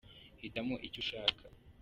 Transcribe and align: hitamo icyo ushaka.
hitamo 0.41 0.75
icyo 0.87 0.99
ushaka. 1.03 1.43